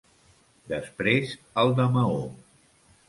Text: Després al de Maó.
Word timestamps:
Després 0.71 1.35
al 1.65 1.75
de 1.81 1.89
Maó. 1.99 2.19